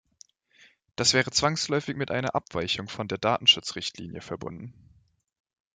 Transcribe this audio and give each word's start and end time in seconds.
Das 0.95 1.13
wäre 1.13 1.29
zwangsläufig 1.29 1.95
mit 1.95 2.09
einer 2.09 2.33
Abweichung 2.33 2.89
von 2.89 3.07
der 3.07 3.19
Datenschutzrichtlinie 3.19 4.21
verbunden. 4.21 4.73